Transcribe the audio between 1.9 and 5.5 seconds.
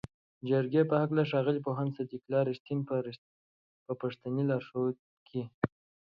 صدیق الله "رښتین" په پښتني لارښود کې